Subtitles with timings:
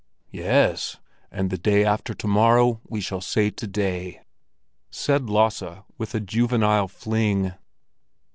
[0.31, 0.97] "Yes,
[1.31, 4.21] and the day after to morrow we shall say to day,"
[4.89, 7.53] said Lasse, with a juvenile fling.